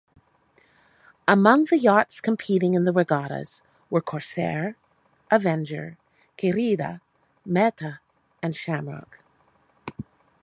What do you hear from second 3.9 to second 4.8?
were 'Corsair',